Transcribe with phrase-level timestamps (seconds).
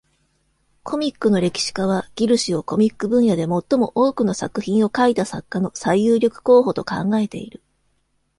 [0.81, 7.61] コミックの歴史家は、ギル氏をコミック分野で最も多くの作品を書いた作家の最有力候補と考えている。